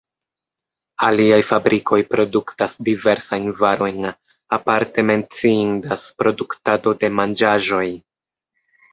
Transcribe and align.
Aliaj 1.07 1.37
fabrikoj 1.49 1.97
produktas 2.13 2.77
diversajn 2.87 3.45
varojn, 3.59 4.07
aparte 4.57 5.03
menciindas 5.11 6.07
produktado 6.23 6.95
de 7.05 7.11
manĝaĵoj. 7.19 7.83